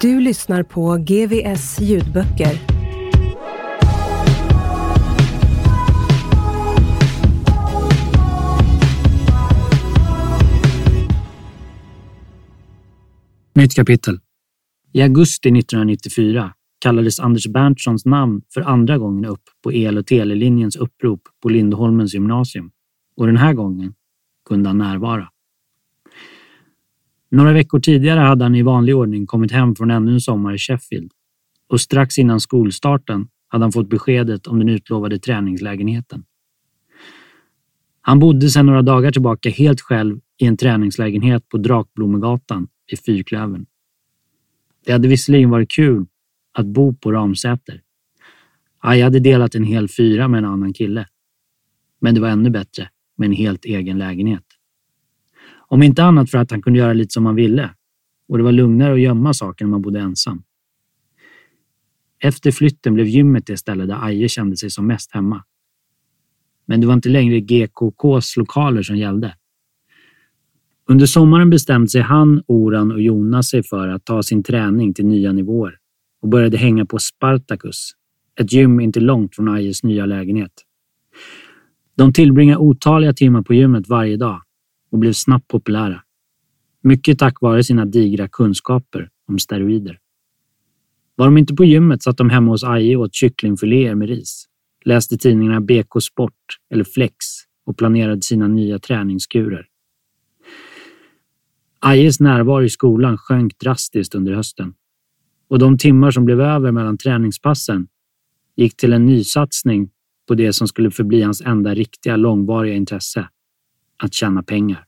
[0.00, 2.60] Du lyssnar på GVS ljudböcker.
[13.54, 14.18] Nytt kapitel.
[14.92, 20.76] I augusti 1994 kallades Anders Berntssons namn för andra gången upp på el och telelinjens
[20.76, 22.70] upprop på Lindholmens gymnasium
[23.16, 23.94] och den här gången
[24.48, 25.28] kunde han närvara.
[27.30, 30.58] Några veckor tidigare hade han i vanlig ordning kommit hem från ännu en sommar i
[30.58, 31.12] Sheffield
[31.68, 36.24] och strax innan skolstarten hade han fått beskedet om den utlovade träningslägenheten.
[38.00, 43.66] Han bodde sedan några dagar tillbaka helt själv i en träningslägenhet på Drakblomegatan i Fyrklövern.
[44.84, 46.06] Det hade visserligen varit kul
[46.52, 47.82] att bo på Ramsäter.
[48.78, 51.06] Aj hade delat en hel fyra med en annan kille.
[52.00, 54.44] Men det var ännu bättre med en helt egen lägenhet.
[55.68, 57.70] Om inte annat för att han kunde göra lite som han ville
[58.28, 60.42] och det var lugnare att gömma saker när man bodde ensam.
[62.22, 65.44] Efter flytten blev gymmet det ställe där Aje kände sig som mest hemma.
[66.66, 69.34] Men det var inte längre GKKs lokaler som gällde.
[70.86, 75.06] Under sommaren bestämde sig han, Oran och Jonas sig för att ta sin träning till
[75.06, 75.76] nya nivåer
[76.22, 77.90] och började hänga på Spartacus,
[78.40, 80.52] ett gym inte långt från Ajes nya lägenhet.
[81.96, 84.42] De tillbringade otaliga timmar på gymmet varje dag
[84.90, 86.02] och blev snabbt populära.
[86.82, 89.98] Mycket tack vare sina digra kunskaper om steroider.
[91.16, 94.44] Var de inte på gymmet satt de hemma hos Aje och åt kycklingfiléer med ris,
[94.84, 97.14] läste tidningarna BK Sport eller Flex
[97.66, 99.66] och planerade sina nya träningskurer.
[101.80, 104.74] Ajes närvaro i skolan sjönk drastiskt under hösten
[105.48, 107.88] och de timmar som blev över mellan träningspassen
[108.56, 109.90] gick till en nysatsning
[110.28, 113.28] på det som skulle förbli hans enda riktiga långvariga intresse,
[114.02, 114.84] att tjäna pengar.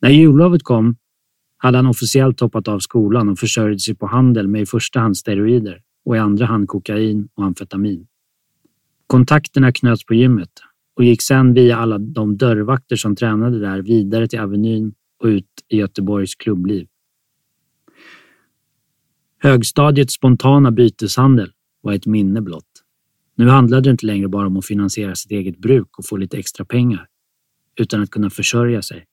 [0.00, 0.96] När jullovet kom
[1.56, 5.16] hade han officiellt hoppat av skolan och försörjde sig på handel med i första hand
[5.16, 8.06] steroider och i andra hand kokain och amfetamin.
[9.06, 10.50] Kontakterna knöts på gymmet
[10.96, 15.48] och gick sedan via alla de dörrvakter som tränade där vidare till Avenyn och ut
[15.68, 16.86] i Göteborgs klubbliv.
[19.38, 22.82] Högstadiets spontana byteshandel var ett minne blott.
[23.36, 26.38] Nu handlade det inte längre bara om att finansiera sitt eget bruk och få lite
[26.38, 27.06] extra pengar,
[27.76, 29.04] utan att kunna försörja sig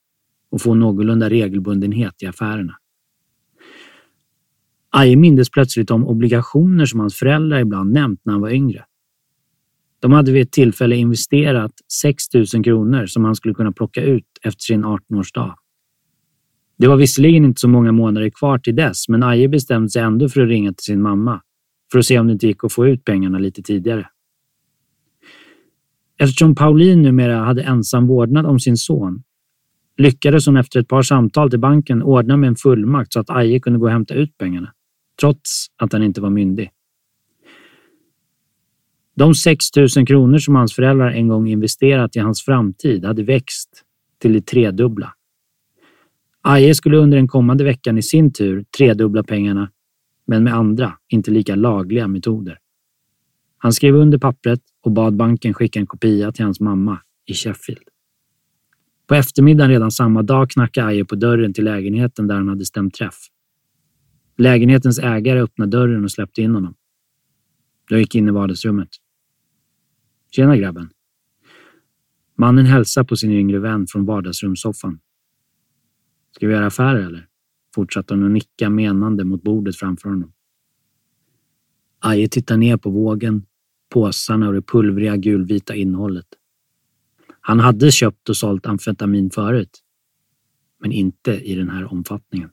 [0.51, 2.77] och få någorlunda regelbundenhet i affärerna.
[4.89, 8.85] Aje mindes plötsligt om obligationer som hans föräldrar ibland nämnt när han var yngre.
[9.99, 11.71] De hade vid ett tillfälle investerat
[12.01, 12.23] 6
[12.53, 15.53] 000 kronor som han skulle kunna plocka ut efter sin 18-årsdag.
[16.77, 20.29] Det var visserligen inte så många månader kvar till dess, men Aje bestämde sig ändå
[20.29, 21.41] för att ringa till sin mamma
[21.91, 24.07] för att se om det inte gick att få ut pengarna lite tidigare.
[26.21, 29.23] Eftersom Pauline numera hade ensam vårdnad om sin son
[29.97, 33.59] lyckades hon efter ett par samtal till banken ordna med en fullmakt så att Aje
[33.59, 34.73] kunde gå och hämta ut pengarna,
[35.19, 36.69] trots att han inte var myndig.
[39.15, 39.65] De 6
[39.97, 43.83] 000 kronor som hans föräldrar en gång investerat i hans framtid hade växt
[44.19, 45.13] till det tredubbla.
[46.41, 49.71] Aje skulle under den kommande veckan i sin tur tredubbla pengarna,
[50.27, 52.57] men med andra, inte lika lagliga metoder.
[53.63, 57.83] Han skrev under pappret och bad banken skicka en kopia till hans mamma i Sheffield.
[59.07, 62.93] På eftermiddagen redan samma dag knackade Aje på dörren till lägenheten där han hade stämt
[62.93, 63.15] träff.
[64.37, 66.73] Lägenhetens ägare öppnade dörren och släppte in honom.
[67.89, 68.89] De gick in i vardagsrummet.
[70.31, 70.89] Tjena grabben.
[72.37, 74.99] Mannen hälsade på sin yngre vän från vardagsrumssoffan.
[76.31, 77.27] Ska vi göra affärer eller?
[77.75, 80.33] Fortsatte hon att nicka menande mot bordet framför honom.
[81.99, 83.45] Aje tittar ner på vågen,
[83.91, 86.27] påsarna och det pulvriga gulvita innehållet.
[87.41, 89.79] Han hade köpt och sålt amfetamin förut,
[90.79, 92.49] men inte i den här omfattningen.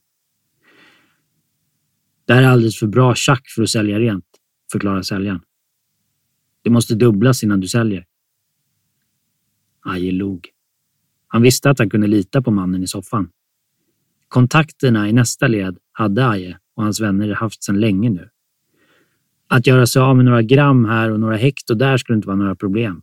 [2.25, 4.25] Det här är alldeles för bra tjack för att sälja rent,
[4.73, 5.41] förklarar säljaren.
[6.63, 8.07] Det måste dubblas innan du säljer.
[9.81, 10.49] Aje log.
[11.27, 13.31] Han visste att han kunde lita på mannen i soffan.
[14.29, 18.29] Kontakterna i nästa led hade Aje och hans vänner haft sedan länge nu.
[19.49, 22.37] Att göra sig av med några gram här och några hekto där skulle inte vara
[22.37, 23.03] några problem.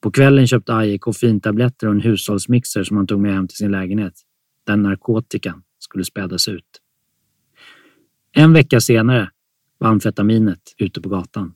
[0.00, 3.70] På kvällen köpte Aje koffeintabletter och en hushållsmixer som han tog med hem till sin
[3.70, 4.14] lägenhet.
[4.66, 6.64] Den narkotikan skulle spädas ut.
[8.32, 9.30] En vecka senare
[9.78, 11.54] var amfetaminet ute på gatan.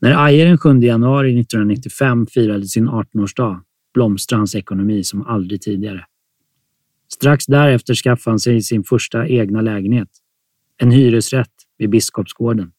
[0.00, 3.60] När Aje den 7 januari 1995 firade sin 18-årsdag
[3.94, 6.04] blomstrade hans ekonomi som aldrig tidigare.
[7.12, 10.08] Strax därefter skaffade han sig sin första egna lägenhet.
[10.76, 12.72] En hyresrätt vid Biskopsgården.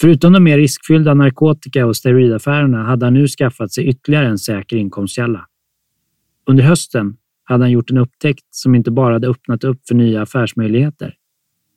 [0.00, 4.76] Förutom de mer riskfyllda narkotika och steroidaffärerna hade han nu skaffat sig ytterligare en säker
[4.76, 5.46] inkomstkälla.
[6.46, 10.22] Under hösten hade han gjort en upptäckt som inte bara hade öppnat upp för nya
[10.22, 11.14] affärsmöjligheter,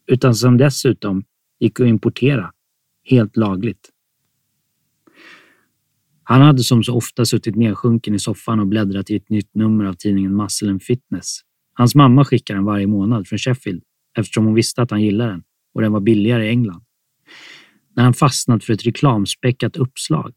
[0.07, 1.24] utan som dessutom
[1.59, 2.51] gick att importera
[3.04, 3.89] helt lagligt.
[6.24, 9.86] Han hade som så ofta suttit nedsjunken i soffan och bläddrat i ett nytt nummer
[9.86, 11.39] av tidningen Muscle and Fitness.
[11.74, 13.83] Hans mamma skickar den varje månad från Sheffield
[14.18, 15.44] eftersom hon visste att han gillade den
[15.74, 16.83] och den var billigare i England.
[17.95, 20.33] När han fastnat för ett reklamspäckat uppslag.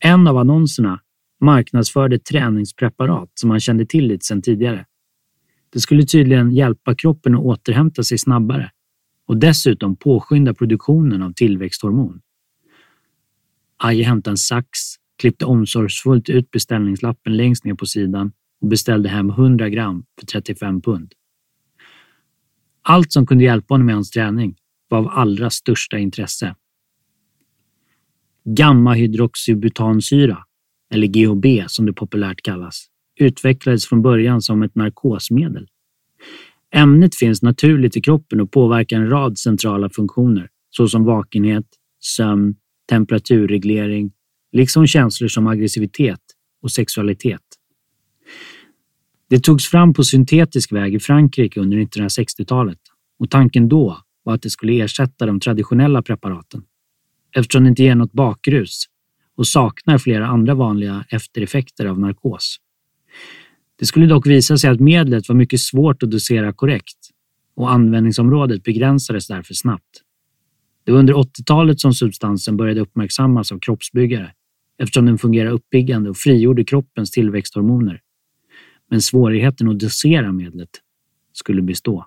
[0.00, 1.00] En av annonserna
[1.40, 4.86] marknadsförde träningspreparat som han kände till lite sedan tidigare.
[5.72, 8.70] Det skulle tydligen hjälpa kroppen att återhämta sig snabbare
[9.26, 12.20] och dessutom påskynda produktionen av tillväxthormon.
[13.76, 14.78] Aje hämtade en sax,
[15.18, 20.80] klippte omsorgsfullt ut beställningslappen längst ner på sidan och beställde hem 100 gram för 35
[20.80, 21.14] pund.
[22.82, 24.56] Allt som kunde hjälpa honom med hans träning
[24.88, 26.56] var av allra största intresse.
[28.44, 30.38] Gammahydroxybutansyra,
[30.94, 32.86] eller GHB som det populärt kallas,
[33.20, 35.68] utvecklades från början som ett narkosmedel.
[36.74, 41.66] Ämnet finns naturligt i kroppen och påverkar en rad centrala funktioner såsom vakenhet,
[42.00, 42.54] sömn,
[42.88, 44.12] temperaturreglering,
[44.52, 46.20] liksom känslor som aggressivitet
[46.62, 47.40] och sexualitet.
[49.32, 52.78] Det togs fram på syntetisk väg i Frankrike under 1960-talet
[53.18, 56.62] och tanken då var att det skulle ersätta de traditionella preparaten
[57.36, 58.84] eftersom det inte ger något bakrus
[59.36, 62.56] och saknar flera andra vanliga eftereffekter av narkos.
[63.78, 66.98] Det skulle dock visa sig att medlet var mycket svårt att dosera korrekt
[67.56, 70.02] och användningsområdet begränsades därför snabbt.
[70.84, 74.32] Det var under 80-talet som substansen började uppmärksammas av kroppsbyggare
[74.78, 78.00] eftersom den fungerar uppiggande och frigjorde kroppens tillväxthormoner.
[78.92, 80.70] Men svårigheten att dosera medlet
[81.32, 82.06] skulle bestå.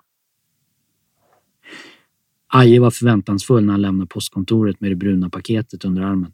[2.46, 6.32] Aje var förväntansfull när han lämnade postkontoret med det bruna paketet under armen.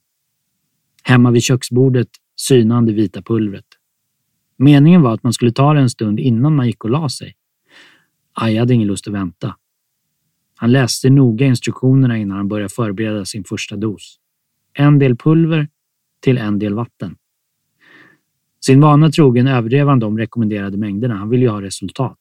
[1.02, 3.64] Hemma vid köksbordet synande vita pulvret.
[4.56, 7.34] Meningen var att man skulle ta det en stund innan man gick och la sig.
[8.32, 9.56] Aje hade ingen lust att vänta.
[10.56, 14.18] Han läste noga instruktionerna innan han började förbereda sin första dos.
[14.72, 15.68] En del pulver
[16.20, 17.16] till en del vatten.
[18.66, 21.14] Sin vana trogen överdrev han de rekommenderade mängderna.
[21.16, 22.18] Han ville ju ha resultat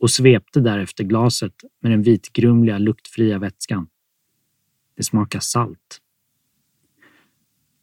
[0.00, 3.86] och svepte därefter glaset med den vitgrumliga, luktfria vätskan.
[4.96, 6.00] Det smakar salt.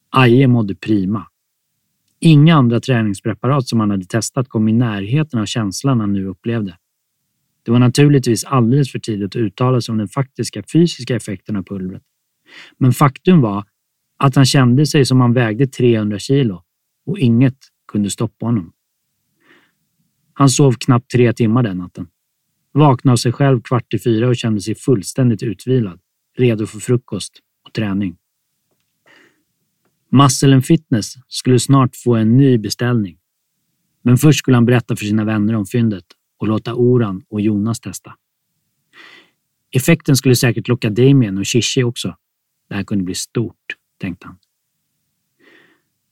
[0.10, 1.28] Aje mådde prima.
[2.19, 6.77] Inga andra träningspreparat som han hade testat kom i närheten av känslan han nu upplevde.
[7.63, 11.63] Det var naturligtvis alldeles för tidigt att uttala sig om den faktiska fysiska effekten av
[11.63, 12.03] pulvret.
[12.77, 13.65] Men faktum var
[14.18, 16.63] att han kände sig som han vägde 300 kilo
[17.06, 17.58] och inget
[17.91, 18.74] kunde stoppa honom.
[20.34, 22.08] Han sov knappt tre timmar den natten.
[22.72, 26.00] Vaknade av sig själv kvart i fyra och kände sig fullständigt utvilad,
[26.38, 28.17] redo för frukost och träning.
[30.12, 33.17] Muscle Fitness skulle snart få en ny beställning.
[34.01, 36.05] Men först skulle han berätta för sina vänner om fyndet
[36.38, 38.15] och låta Oran och Jonas testa.
[39.72, 42.15] Effekten skulle säkert locka Damien och Shishi också.
[42.69, 44.38] Det här kunde bli stort, tänkte han.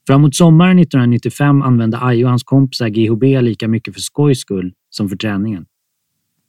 [0.07, 5.09] Framåt sommaren 1995 använde Aje och hans kompisar GHB lika mycket för skojs skull som
[5.09, 5.65] för träningen.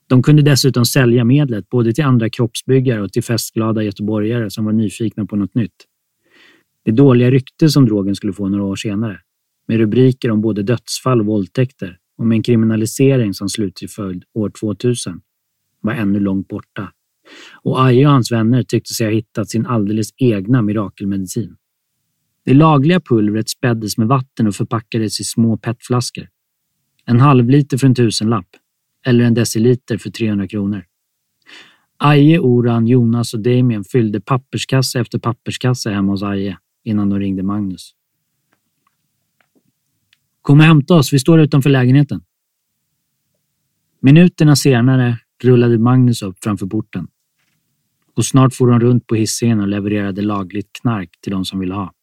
[0.07, 4.73] De kunde dessutom sälja medlet både till andra kroppsbyggare och till festglada göteborgare som var
[4.73, 5.75] nyfikna på något nytt.
[6.85, 9.21] Det dåliga rykte som drogen skulle få några år senare,
[9.69, 14.50] med rubriker om både dödsfall och våldtäkter och med en kriminalisering som slutlig följd år
[14.61, 15.21] 2000,
[15.81, 16.93] var ännu långt borta.
[17.62, 21.57] Och Aje och hans vänner tyckte sig ha hittat sin alldeles egna mirakelmedicin.
[22.49, 26.28] Det lagliga pulvret späddes med vatten och förpackades i små petflaskor.
[27.05, 28.47] En halvliter för en tusenlapp
[29.07, 30.85] eller en deciliter för 300 kronor.
[31.97, 37.43] Aje, Oran, Jonas och Damien fyllde papperskasse efter papperskasse hemma hos Aje innan de ringde
[37.43, 37.95] Magnus.
[40.43, 42.21] Kom och hämta oss, vi står utanför lägenheten.
[44.00, 47.09] Minuterna senare rullade Magnus upp framför porten
[48.14, 51.75] och snart for de runt på hissen och levererade lagligt knark till de som ville
[51.75, 51.95] ha.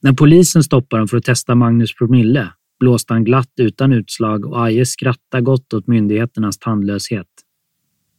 [0.00, 4.64] När polisen stoppade dem för att testa Magnus promille blåste han glatt utan utslag och
[4.64, 7.26] Aje skrattade gott åt myndigheternas tandlöshet.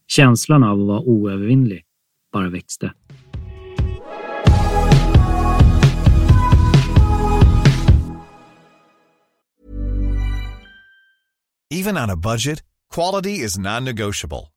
[0.08, 1.84] Känslan av att vara oövervinnlig
[2.34, 2.94] bara växte.
[11.74, 12.64] Even on a budget,
[12.96, 14.57] quality is non-negotiable.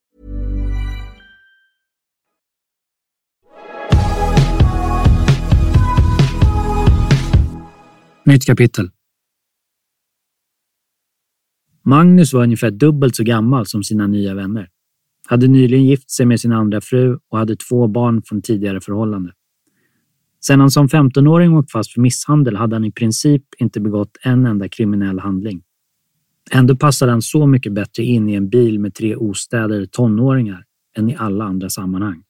[8.31, 8.89] Nytt kapitel.
[11.85, 14.69] Magnus var ungefär dubbelt så gammal som sina nya vänner.
[15.27, 19.33] Hade nyligen gift sig med sin andra fru och hade två barn från tidigare förhållande.
[20.39, 24.45] Sedan han som 15-åring åkt fast för misshandel hade han i princip inte begått en
[24.45, 25.63] enda kriminell handling.
[26.51, 30.65] Ändå passade han så mycket bättre in i en bil med tre ostädade tonåringar
[30.97, 32.23] än i alla andra sammanhang.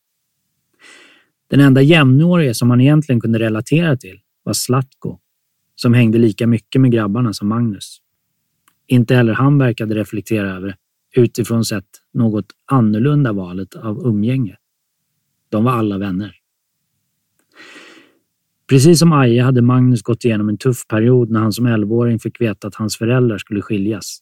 [1.50, 5.20] Den enda jämnårige som han egentligen kunde relatera till var Slatko,
[5.82, 7.98] som hängde lika mycket med grabbarna som Magnus.
[8.88, 10.76] Inte heller han verkade reflektera över,
[11.16, 14.58] utifrån sett, något annorlunda valet av umgänge.
[15.50, 16.36] De var alla vänner.
[18.70, 22.42] Precis som Aje hade Magnus gått igenom en tuff period när han som 11-åring fick
[22.42, 24.20] veta att hans föräldrar skulle skiljas.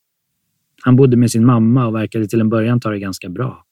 [0.82, 3.66] Han bodde med sin mamma och verkade till en början ta det ganska bra.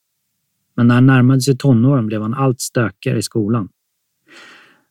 [0.76, 3.70] Men när han närmade sig tonåren blev han allt stökigare i skolan.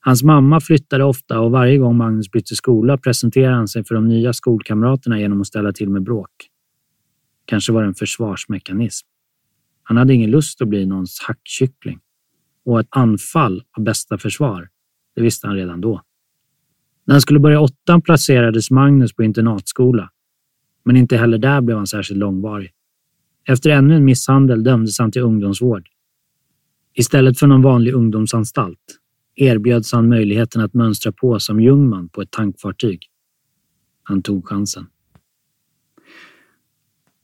[0.06, 4.08] Hans mamma flyttade ofta och varje gång Magnus bytte skola presenterade han sig för de
[4.08, 6.30] nya skolkamraterna genom att ställa till med bråk.
[7.44, 9.06] Kanske var det en försvarsmekanism.
[9.82, 12.00] Han hade ingen lust att bli någons hackkyckling.
[12.64, 14.68] Och ett anfall av bästa försvar,
[15.16, 16.02] det visste han redan då.
[17.04, 20.10] När han skulle börja åttan placerades Magnus på internatskola.
[20.84, 22.70] Men inte heller där blev han särskilt långvarig.
[23.48, 25.88] Efter ännu en misshandel dömdes han till ungdomsvård.
[26.94, 29.00] Istället för någon vanlig ungdomsanstalt
[29.36, 33.06] erbjöds han möjligheten att mönstra på som jungman på ett tankfartyg.
[34.02, 34.86] Han tog chansen.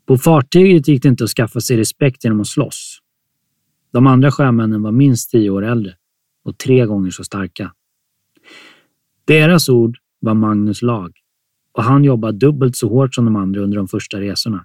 [0.07, 2.99] På fartyget gick det inte att skaffa sig respekt genom att slåss.
[3.93, 5.95] De andra sjömännen var minst tio år äldre
[6.45, 7.73] och tre gånger så starka.
[9.25, 11.13] Deras ord var Magnus lag
[11.73, 14.65] och han jobbade dubbelt så hårt som de andra under de första resorna.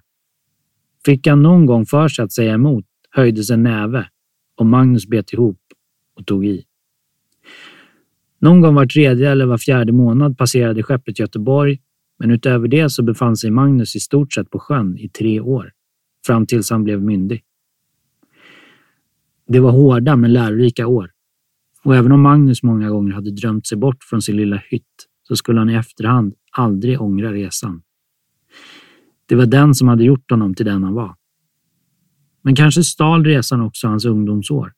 [1.04, 4.08] Fick han någon gång för sig att säga emot höjdes en näve
[4.56, 5.60] och Magnus bet ihop
[6.14, 6.64] och tog i.
[8.38, 11.78] Någon gång var tredje eller var fjärde månad passerade skeppet Göteborg,
[12.18, 15.72] men utöver det så befann sig Magnus i stort sett på sjön i tre år,
[16.26, 17.42] fram tills han blev myndig.
[19.48, 21.10] Det var hårda men lärorika år.
[21.84, 25.36] Och även om Magnus många gånger hade drömt sig bort från sin lilla hytt så
[25.36, 27.82] skulle han i efterhand aldrig ångra resan.
[29.26, 31.14] Det var den som hade gjort honom till den han var.
[32.42, 34.72] Men kanske stal resan också hans ungdomsår.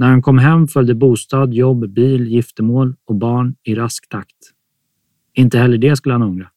[0.00, 4.36] När han kom hem följde bostad, jobb, bil, giftermål och barn i rask takt.
[5.34, 6.50] Inte heller det skulle han ångra.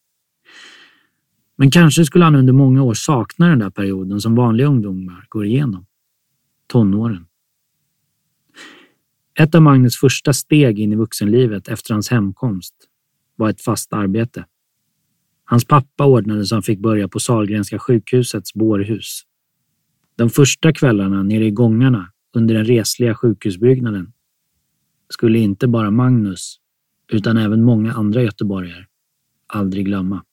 [1.55, 5.45] Men kanske skulle han under många år sakna den där perioden som vanliga ungdomar går
[5.45, 5.85] igenom.
[6.67, 7.27] Tonåren.
[9.39, 12.75] Ett av Magnus första steg in i vuxenlivet efter hans hemkomst
[13.35, 14.45] var ett fast arbete.
[15.45, 19.21] Hans pappa ordnade så han fick börja på Salgrenska sjukhusets bårhus.
[20.15, 24.13] De första kvällarna nere i gångarna under den resliga sjukhusbyggnaden
[25.09, 26.59] skulle inte bara Magnus,
[27.11, 28.85] utan även många andra göteborgare
[29.47, 30.23] aldrig glömma.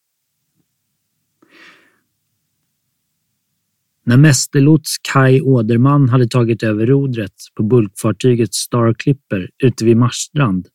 [4.05, 10.69] När mästerlots Kai Åderman hade tagit över rodret på bulkfartyget Star Clipper ute vid Marstrand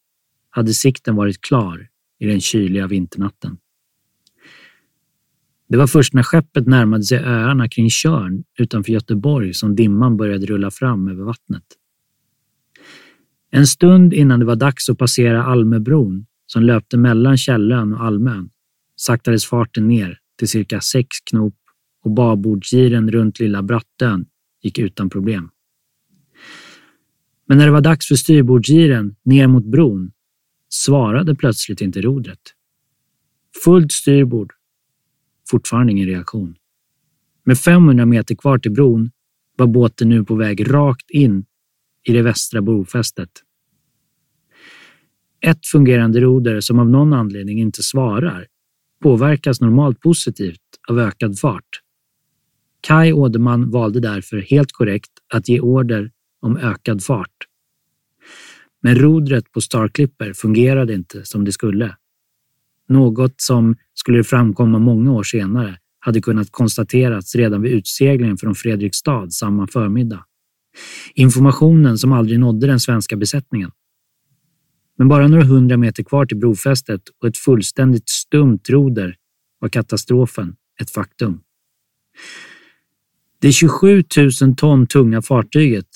[0.50, 1.88] hade sikten varit klar
[2.20, 3.58] i den kyliga vinternatten.
[5.68, 10.46] Det var först när skeppet närmade sig öarna kring Tjörn utanför Göteborg som dimman började
[10.46, 11.64] rulla fram över vattnet.
[13.52, 18.50] En stund innan det var dags att passera Almöbron som löpte mellan Källön och Almön
[18.96, 21.56] saktades farten ner till cirka sex knop
[22.04, 24.26] och babordsgiren runt Lilla Brattön
[24.62, 25.50] gick utan problem.
[27.48, 30.12] Men när det var dags för styrbordsgiren ner mot bron
[30.70, 32.42] svarade plötsligt inte rodret.
[33.64, 34.55] Fullt styrbord.
[35.50, 36.56] Fortfarande ingen reaktion.
[37.44, 39.12] Med 500 meter kvar till bron
[39.58, 41.46] var båten nu på väg rakt in
[42.04, 43.30] i det västra brofästet.
[45.42, 48.48] Ett fungerande roder som av någon anledning inte svarar
[49.02, 51.82] påverkas normalt positivt av ökad fart.
[52.82, 57.48] Kai Åderman valde därför helt korrekt att ge order om ökad fart.
[58.82, 61.96] Men rodret på Star Clipper fungerade inte som det skulle.
[62.88, 68.56] Något som, skulle det framkomma många år senare, hade kunnat konstaterats redan vid utseglingen från
[68.56, 70.26] Fredrikstad samma förmiddag.
[71.14, 73.72] Informationen som aldrig nådde den svenska besättningen.
[74.98, 79.16] Men bara några hundra meter kvar till brofästet och ett fullständigt stumt roder
[79.60, 81.42] var katastrofen ett faktum.
[83.40, 84.04] Det 27
[84.42, 85.88] 000 ton tunga fartyget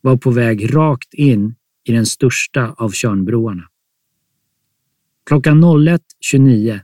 [0.00, 3.68] var på väg rakt in i den största av Tjörnbroarna.
[5.26, 6.80] Klockan 01.29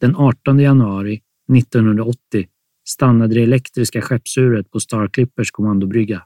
[0.00, 1.20] den 18 januari
[1.58, 2.46] 1980
[2.88, 6.22] stannade det elektriska skeppsuret på Star Clippers kommandobrygga.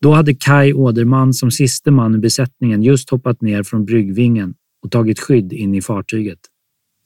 [0.00, 4.90] Då hade Kai Åderman som siste man i besättningen just hoppat ner från bryggvingen och
[4.90, 6.38] tagit skydd in i fartyget,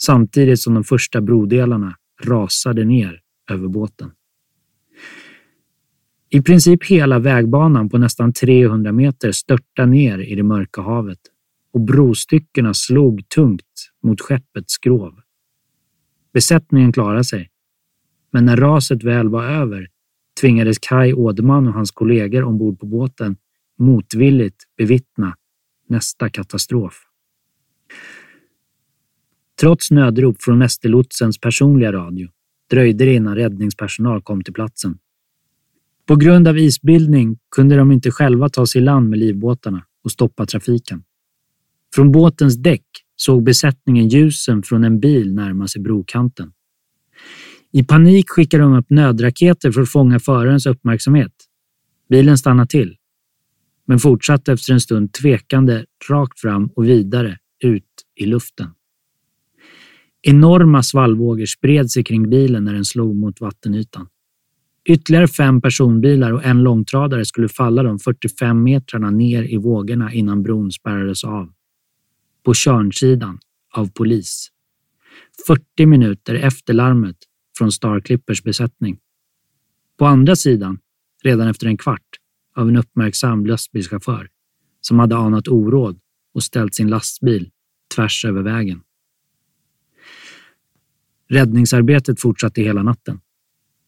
[0.02, 4.10] samtidigt som de första brodelarna rasade ner över båten.
[6.30, 11.18] I princip hela vägbanan på nästan 300 meter störtade ner i det mörka havet
[11.76, 15.20] och brostyckena slog tungt mot skeppets skrov.
[16.32, 17.50] Besättningen klarade sig,
[18.32, 19.88] men när raset väl var över
[20.40, 23.36] tvingades Kai Åderman och hans kollegor ombord på båten
[23.78, 25.36] motvilligt bevittna
[25.88, 27.02] nästa katastrof.
[29.60, 32.28] Trots nödrop från mästerlotsens personliga radio
[32.70, 34.98] dröjde det innan räddningspersonal kom till platsen.
[36.06, 40.12] På grund av isbildning kunde de inte själva ta sig i land med livbåtarna och
[40.12, 41.02] stoppa trafiken.
[41.96, 46.52] Från båtens däck såg besättningen ljusen från en bil närma sig brokanten.
[47.72, 51.32] I panik skickade de upp nödraketer för att fånga förarens uppmärksamhet.
[52.08, 52.96] Bilen stannade till,
[53.86, 57.84] men fortsatte efter en stund tvekande rakt fram och vidare ut
[58.20, 58.70] i luften.
[60.22, 64.08] Enorma svallvågor spred sig kring bilen när den slog mot vattenytan.
[64.88, 70.42] Ytterligare fem personbilar och en långtradare skulle falla de 45 metrarna ner i vågorna innan
[70.42, 71.55] bron spärrades av.
[72.46, 73.38] På Tjörnsidan
[73.74, 74.48] av polis.
[75.46, 77.16] 40 minuter efter larmet
[77.58, 78.98] från Star Clippers besättning.
[79.98, 80.78] På andra sidan,
[81.22, 82.08] redan efter en kvart,
[82.56, 84.28] av en uppmärksam lastbilschaufför
[84.80, 85.98] som hade anat oråd
[86.34, 87.50] och ställt sin lastbil
[87.94, 88.82] tvärs över vägen.
[91.28, 93.20] Räddningsarbetet fortsatte hela natten,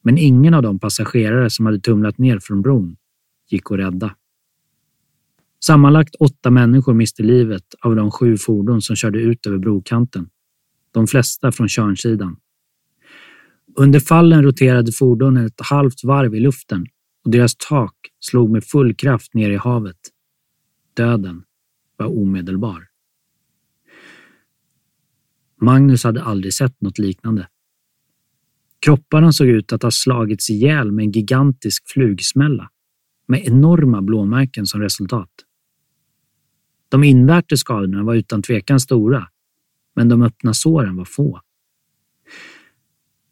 [0.03, 2.97] men ingen av de passagerare som hade tumlat ner från bron
[3.51, 4.15] gick att rädda.
[5.65, 10.29] Sammanlagt åtta människor miste livet av de sju fordon som körde ut över brokanten,
[10.91, 12.37] de flesta från Tjörnsidan.
[13.77, 16.87] Under fallen roterade fordonen ett halvt varv i luften
[17.25, 19.97] och deras tak slog med full kraft ner i havet.
[20.95, 21.43] Döden
[21.97, 22.87] var omedelbar.
[25.61, 27.49] Magnus hade aldrig sett något liknande.
[28.81, 32.71] Kropparna såg ut att ha slagits ihjäl med en gigantisk flugsmälla
[33.27, 35.31] med enorma blåmärken som resultat.
[36.89, 39.29] De invärtes skadorna var utan tvekan stora,
[39.97, 41.41] men de öppna såren var få.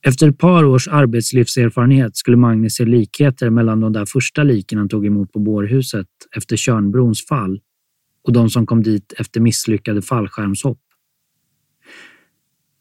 [0.06, 4.88] Efter ett par års arbetslivserfarenhet skulle Magnus se likheter mellan de där första liken han
[4.88, 7.60] tog emot på bårhuset efter Tjörnbrons fall
[8.22, 10.78] och de som kom dit efter misslyckade fallskärmshopp.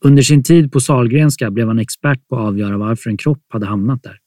[0.05, 3.65] Under sin tid på Salgrenska blev han expert på att avgöra varför en kropp hade
[3.65, 4.19] hamnat där.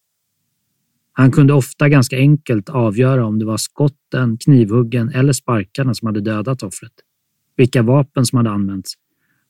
[1.19, 6.21] Han kunde ofta ganska enkelt avgöra om det var skotten, knivhuggen eller sparkarna som hade
[6.21, 6.93] dödat offret,
[7.57, 8.95] vilka vapen som hade använts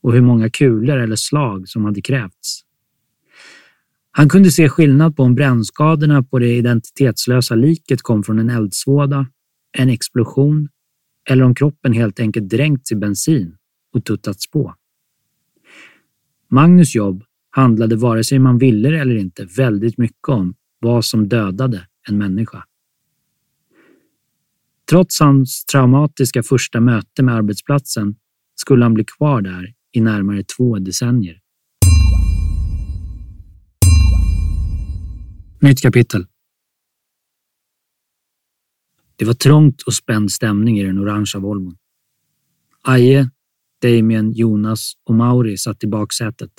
[0.02, 2.60] och hur många kulor eller slag som hade krävts.
[4.10, 9.26] Han kunde se skillnad på om brännskadorna på det identitetslösa liket kom från en eldsvåda,
[9.78, 10.68] en explosion
[11.30, 13.56] eller om kroppen helt enkelt dränkts i bensin
[13.94, 14.74] och tuttats på.
[16.50, 21.28] Magnus jobb handlade vare sig man ville det eller inte väldigt mycket om vad som
[21.28, 22.64] dödade en människa.
[24.90, 28.16] Trots hans traumatiska första möte med arbetsplatsen
[28.54, 31.40] skulle han bli kvar där i närmare två decennier.
[35.60, 36.26] Nytt kapitel.
[39.16, 41.76] Det var trångt och spänd stämning i den orangea Volvon.
[42.82, 43.30] Aje,
[43.82, 46.50] Damien, Jonas och Mauri satt i baksätet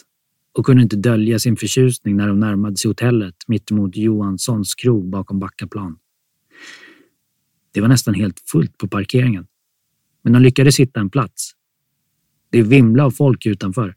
[0.53, 5.39] och kunde inte dölja sin förtjusning när de närmade sig hotellet mittemot Johanssons krog bakom
[5.39, 5.97] Backaplan.
[7.71, 9.47] Det var nästan helt fullt på parkeringen,
[10.21, 11.51] men de lyckades hitta en plats.
[12.49, 13.95] Det vimlade av folk utanför.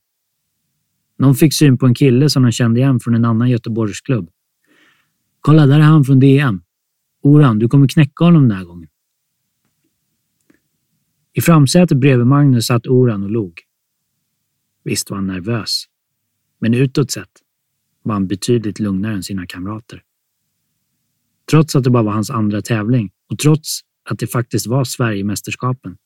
[1.18, 4.30] Någon fick syn på en kille som de kände igen från en annan Göteborgsklubb.
[5.40, 6.62] Kolla, där är han från DM.
[7.22, 8.88] Oran, du kommer knäcka honom den här gången.
[11.32, 13.60] I framsätet bredvid Magnus satt Oran och log.
[14.84, 15.84] Visst var han nervös,
[16.62, 17.31] men utåt sett
[18.03, 20.03] var han betydligt lugnare än sina kamrater.
[21.51, 25.96] Trots att det bara var hans andra tävling och trots att det faktiskt var Sverigemästerskapen.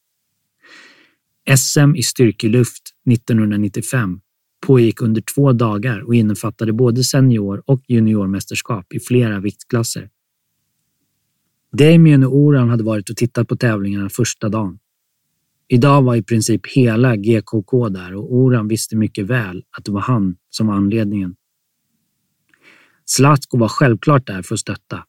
[1.57, 4.21] SM i styrkeluft 1995
[4.67, 10.11] pågick under två dagar och innefattade både senior och juniormästerskap i flera viktklasser.
[11.73, 14.79] Damien och Oran hade varit och tittat på tävlingarna första dagen.
[15.69, 20.01] Idag var i princip hela GKK där och Oran visste mycket väl att det var
[20.01, 21.35] han som var anledningen.
[23.05, 25.05] Zlatko var självklart där för att stötta.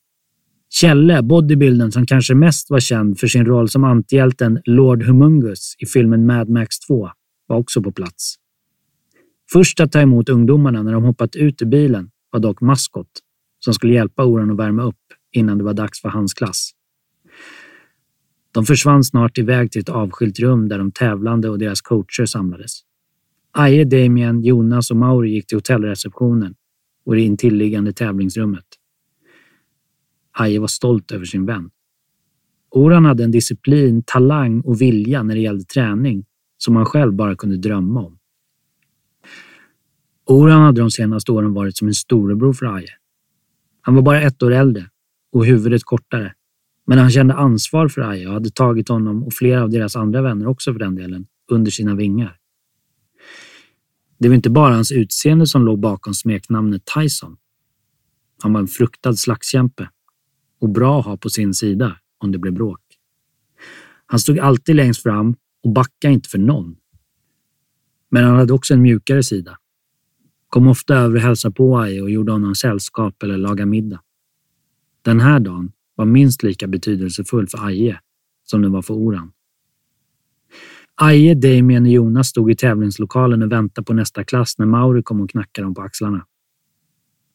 [0.70, 5.86] Kjelle, bodybuildern som kanske mest var känd för sin roll som antihjälten Lord Humungus i
[5.86, 7.10] filmen Mad Max 2,
[7.48, 8.36] var också på plats.
[9.52, 13.08] Först att ta emot ungdomarna när de hoppat ut ur bilen var dock Maskot,
[13.60, 14.96] som skulle hjälpa Oran att värma upp
[15.32, 16.72] innan det var dags för hans klass.
[18.52, 22.72] De försvann snart iväg till ett avskilt rum där de tävlande och deras coacher samlades.
[23.52, 26.56] Aje, Damien, Jonas och Mauri gick till hotellreceptionen
[27.06, 28.66] och det intilliggande tävlingsrummet.
[30.32, 31.70] Aje var stolt över sin vän.
[32.70, 36.26] Oran hade en disciplin, talang och vilja när det gällde träning
[36.58, 38.18] som han själv bara kunde drömma om.
[40.26, 42.90] Oran hade de senaste åren varit som en storebror för Aje.
[43.82, 44.90] Han var bara ett år äldre
[45.32, 46.34] och huvudet kortare.
[46.88, 50.22] Men han kände ansvar för Aje och hade tagit honom och flera av deras andra
[50.22, 52.38] vänner också för den delen under sina vingar.
[54.20, 57.38] Det var inte bara hans utseende som låg bakom smeknamnet Tyson.
[58.44, 59.90] Han var en fruktad slagskämpe
[60.60, 62.82] och bra att ha på sin sida om det blev bråk.
[64.06, 66.76] Han stod alltid längst fram och backade inte för någon.
[68.10, 69.58] Men han hade också en mjukare sida.
[70.50, 74.02] Kom ofta över och hälsade på Aje och gjorde honom sällskap eller lagade middag.
[75.02, 78.00] Den här dagen var minst lika betydelsefull för Aje
[78.44, 79.32] som den var för Oran.
[80.96, 85.22] Aje, Damien och Jonas stod i tävlingslokalen och väntade på nästa klass när Mauri kom
[85.22, 86.26] och knackade dem på axlarna.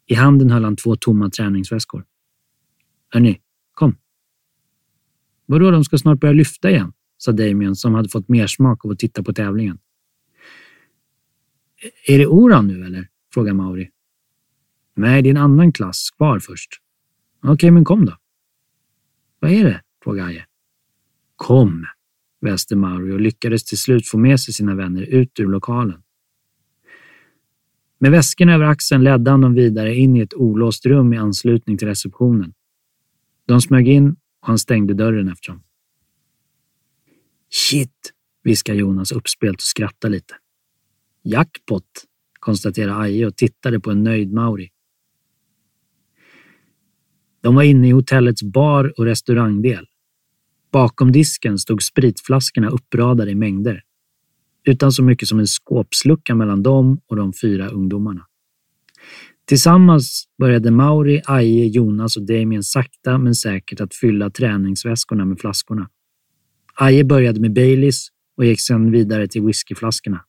[0.06, 2.04] I handen höll han två tomma träningsväskor.
[3.08, 3.40] Hörni,
[3.74, 3.96] kom.
[5.46, 8.90] Vadå, de ska snart börja lyfta igen, sa Damien som hade fått mer smak av
[8.90, 9.78] att titta på tävlingen.
[12.06, 13.08] Är det Oran nu eller?
[13.34, 13.90] frågade Mauri.
[14.94, 16.70] Nej, det är en annan klass kvar först.
[17.42, 18.16] Okej, men kom då.
[19.42, 19.82] Vad är det?
[20.04, 20.46] frågade Aje.
[21.36, 21.86] Kom,
[22.40, 26.02] väste Mauri och lyckades till slut få med sig sina vänner ut ur lokalen.
[27.98, 31.78] Med väskan över axeln ledde han dem vidare in i ett olåst rum i anslutning
[31.78, 32.54] till receptionen.
[33.46, 35.62] De smög in och han stängde dörren efter dem.
[37.50, 40.34] Shit, viskade Jonas uppspelt och skrattade lite.
[41.22, 42.04] Jackpot,
[42.40, 44.71] konstaterade Aje och tittade på en nöjd Mauri.
[47.42, 49.86] De var inne i hotellets bar och restaurangdel.
[50.72, 53.82] Bakom disken stod spritflaskorna uppradade i mängder.
[54.64, 58.26] Utan så mycket som en skåpslucka mellan dem och de fyra ungdomarna.
[59.44, 65.88] Tillsammans började Mauri, Aje, Jonas och Damien sakta men säkert att fylla träningsväskorna med flaskorna.
[66.74, 70.24] Aje började med Baileys och gick sedan vidare till whiskyflaskorna.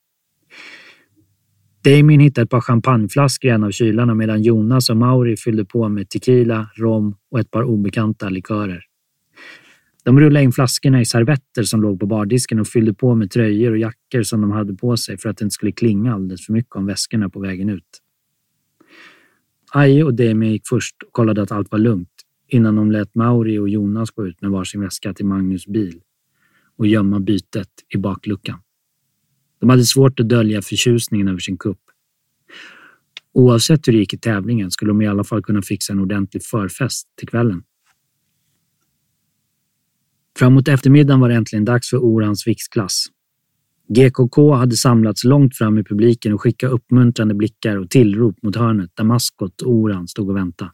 [1.84, 5.90] Damien hittade ett par champagneflaskor i en av kylarna medan Jonas och Mauri fyllde på
[5.90, 8.84] med tequila, rom och ett par obekanta likörer.
[10.04, 13.72] De rullade in flaskorna i servetter som låg på bardisken och fyllde på med tröjor
[13.72, 16.54] och jackor som de hade på sig för att det inte skulle klinga alldeles för
[16.54, 18.00] mycket om väskorna på vägen ut.
[19.74, 22.10] Aje och Damien gick först och kollade att allt var lugnt
[22.48, 26.02] innan de lät Mauri och Jonas gå ut med varsin väska till Magnus bil
[26.78, 28.60] och gömma bytet i bakluckan.
[29.64, 31.80] De hade svårt att dölja förtjusningen över sin kupp.
[33.34, 36.44] Oavsett hur det gick i tävlingen skulle de i alla fall kunna fixa en ordentlig
[36.44, 37.64] förfest till kvällen.
[40.38, 43.06] Framåt eftermiddagen var det äntligen dags för Orans viktklass.
[43.88, 48.92] GKK hade samlats långt fram i publiken och skickat uppmuntrande blickar och tillrop mot hörnet
[48.94, 50.72] där maskot och Oran stod och väntade.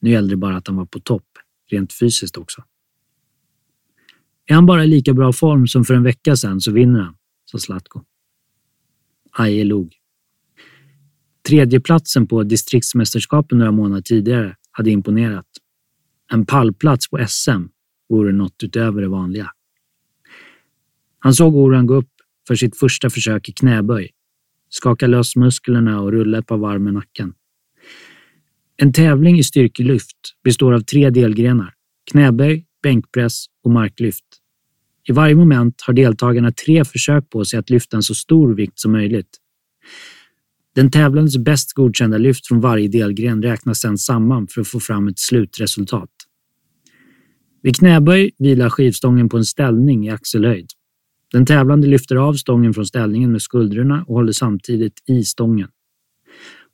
[0.00, 1.28] Nu gällde det bara att han var på topp,
[1.70, 2.62] rent fysiskt också.
[4.46, 7.14] Är han bara i lika bra form som för en vecka sedan så vinner han,
[7.44, 8.00] sa Zlatko.
[9.32, 9.94] Aje log.
[11.48, 15.46] Tredjeplatsen på distriktsmästerskapen några månader tidigare hade imponerat.
[16.32, 17.62] En pallplats på SM
[18.08, 19.50] vore något utöver det vanliga.
[21.18, 22.10] Han såg Oran gå upp
[22.48, 24.10] för sitt första försök i knäböj,
[24.68, 27.34] skaka lös musklerna och rulla ett par varv med nacken.
[28.76, 31.74] En tävling i styrkelyft består av tre delgrenar,
[32.10, 34.24] knäböj, bänkpress och marklyft.
[35.08, 38.78] I varje moment har deltagarna tre försök på sig att lyfta en så stor vikt
[38.78, 39.38] som möjligt.
[40.74, 45.08] Den tävlandes bäst godkända lyft från varje delgren räknas sedan samman för att få fram
[45.08, 46.10] ett slutresultat.
[47.62, 50.66] Vid knäböj vilar skivstången på en ställning i axelhöjd.
[51.32, 55.68] Den tävlande lyfter av stången från ställningen med skuldrorna och håller samtidigt i stången.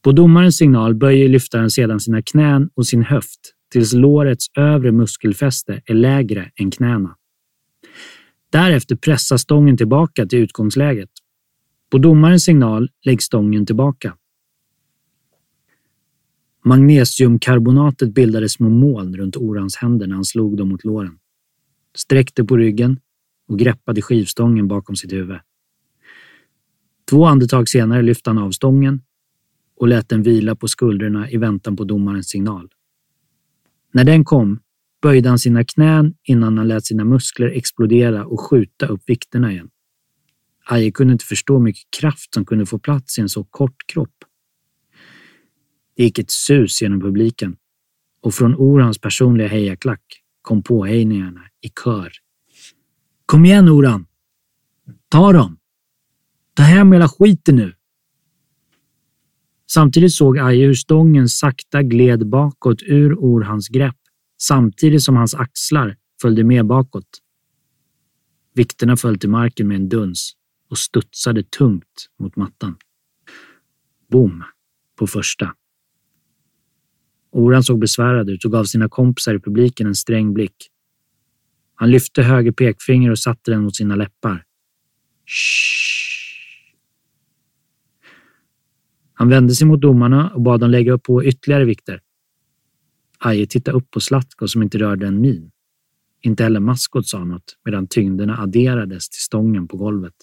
[0.02, 3.40] På domarens signal böjer lyftaren sedan sina knän och sin höft
[3.72, 7.16] tills lårets övre muskelfäste är lägre än knäna.
[8.50, 11.10] Därefter pressas stången tillbaka till utgångsläget.
[11.90, 14.16] På domarens signal läggs stången tillbaka.
[16.64, 21.18] Magnesiumkarbonatet bildade små moln runt Orans händer när han slog dem mot låren.
[21.96, 23.00] Sträckte på ryggen
[23.48, 25.38] och greppade skivstången bakom sitt huvud.
[27.10, 29.02] Två andetag senare lyfte han av stången
[29.76, 32.68] och lät den vila på skuldrorna i väntan på domarens signal.
[33.92, 34.60] När den kom
[35.02, 39.70] böjde han sina knän innan han lät sina muskler explodera och skjuta upp vikterna igen.
[40.64, 43.86] Aje kunde inte förstå hur mycket kraft som kunde få plats i en så kort
[43.86, 44.14] kropp.
[45.96, 47.56] Det gick ett sus genom publiken
[48.20, 50.02] och från Orans personliga hejaklack
[50.42, 52.12] kom påhejningarna i kör.
[53.26, 54.06] Kom igen Oran!
[55.08, 55.58] Ta dem!
[56.54, 57.74] Ta hem hela skiten nu!
[59.70, 63.99] Samtidigt såg Aje hur stången sakta gled bakåt ur Orhans grepp
[64.42, 67.08] samtidigt som hans axlar följde med bakåt.
[68.54, 70.32] Vikterna föll till marken med en duns
[70.70, 72.76] och studsade tungt mot mattan.
[74.10, 74.44] Bom
[74.98, 75.54] på första.
[77.32, 80.70] Oran såg besvärad ut och gav sina kompisar i publiken en sträng blick.
[81.74, 84.44] Han lyfte höger pekfinger och satte den mot sina läppar.
[85.26, 85.70] Shh.
[89.12, 92.00] Han vände sig mot domarna och bad dem lägga upp på ytterligare vikter.
[93.22, 95.50] Aje tittade upp på Zlatko som inte rörde en min.
[96.22, 100.14] Inte heller Maskot sa något medan tyngderna adderades till stången på golvet.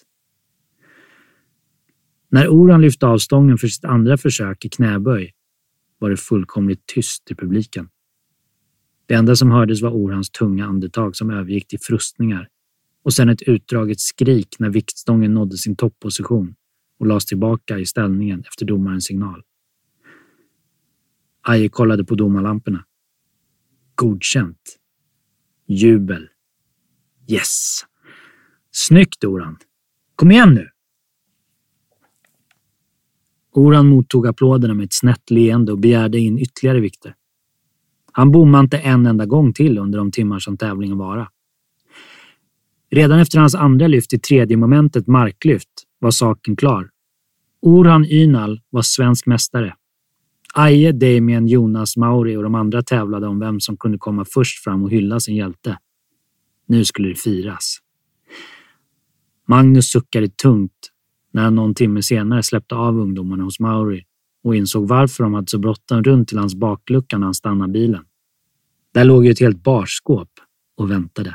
[2.28, 5.32] När Oran lyfte av stången för sitt andra försök i knäböj
[5.98, 7.88] var det fullkomligt tyst i publiken.
[9.06, 12.48] Det enda som hördes var Orans tunga andetag som övergick till frustningar
[13.02, 16.54] och sedan ett utdraget skrik när viktstången nådde sin topposition
[16.98, 19.42] och lades tillbaka i ställningen efter domarens signal.
[21.42, 22.84] Aje kollade på domarlamporna.
[23.98, 24.78] Godkänt.
[25.66, 26.28] Jubel.
[27.28, 27.80] Yes!
[28.70, 29.56] Snyggt, Oran!
[30.16, 30.68] Kom igen nu!
[33.52, 37.14] Oran mottog applåderna med ett snett leende och begärde in ytterligare vikter.
[38.12, 41.28] Han bommade inte en enda gång till under de timmar som tävlingen varade.
[42.90, 46.90] Redan efter hans andra lyft i tredje momentet marklyft var saken klar.
[47.62, 49.74] Orhan Ynal var svensk mästare.
[50.60, 54.84] Aje, Damien, Jonas, Mauri och de andra tävlade om vem som kunde komma först fram
[54.84, 55.78] och hylla sin hjälte.
[56.66, 57.78] Nu skulle det firas.
[59.48, 60.72] Magnus suckade tungt
[61.32, 64.04] när han någon timme senare släppte av ungdomarna hos Mauri
[64.44, 68.04] och insåg varför de hade så bråttom runt till hans baklucka när han stannade bilen.
[68.94, 70.30] Där låg ju ett helt barskåp
[70.76, 71.34] och väntade.